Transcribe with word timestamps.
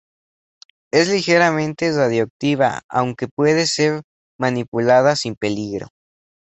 Es 0.91 1.09
ligeramente 1.09 1.91
radioactiva, 1.91 2.81
aunque 2.89 3.27
puede 3.27 3.67
ser 3.67 4.01
manipulada 4.39 5.15
sin 5.15 5.35
peligro. 5.35 5.89